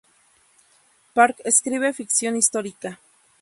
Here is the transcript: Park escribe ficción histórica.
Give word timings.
Park 1.13 1.41
escribe 1.45 1.93
ficción 1.93 2.35
histórica. 2.35 2.99